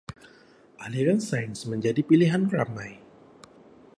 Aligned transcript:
Aliran 0.85 1.19
Sains 1.25 1.61
menjadi 1.71 2.01
pilihan 2.09 2.43
ramai. 2.55 2.91